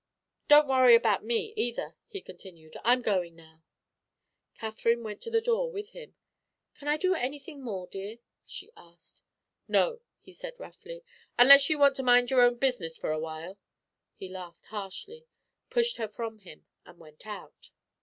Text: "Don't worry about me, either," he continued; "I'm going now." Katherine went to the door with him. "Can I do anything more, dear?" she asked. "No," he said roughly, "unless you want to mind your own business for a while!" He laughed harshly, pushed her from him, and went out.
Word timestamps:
"Don't 0.47 0.67
worry 0.67 0.95
about 0.95 1.23
me, 1.23 1.53
either," 1.55 1.95
he 2.07 2.21
continued; 2.21 2.75
"I'm 2.83 3.03
going 3.03 3.35
now." 3.35 3.61
Katherine 4.55 5.03
went 5.03 5.21
to 5.21 5.29
the 5.29 5.41
door 5.41 5.71
with 5.71 5.89
him. 5.91 6.15
"Can 6.73 6.87
I 6.87 6.97
do 6.97 7.13
anything 7.13 7.61
more, 7.63 7.85
dear?" 7.85 8.17
she 8.43 8.71
asked. 8.75 9.21
"No," 9.67 9.99
he 10.19 10.33
said 10.33 10.59
roughly, 10.59 11.03
"unless 11.37 11.69
you 11.69 11.77
want 11.77 11.95
to 11.97 12.01
mind 12.01 12.31
your 12.31 12.41
own 12.41 12.55
business 12.55 12.97
for 12.97 13.11
a 13.11 13.19
while!" 13.19 13.59
He 14.15 14.27
laughed 14.27 14.65
harshly, 14.65 15.27
pushed 15.69 15.97
her 15.97 16.07
from 16.07 16.39
him, 16.39 16.65
and 16.83 16.97
went 16.97 17.27
out. 17.27 17.69